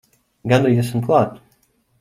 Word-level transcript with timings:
Gandrīz 0.53 0.81
esam 0.85 1.05
klāt! 1.11 1.39